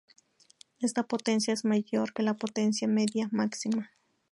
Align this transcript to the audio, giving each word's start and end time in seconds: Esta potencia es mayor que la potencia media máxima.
Esta 0.79 1.03
potencia 1.03 1.53
es 1.53 1.63
mayor 1.63 2.11
que 2.11 2.23
la 2.23 2.33
potencia 2.33 2.87
media 2.87 3.29
máxima. 3.31 3.91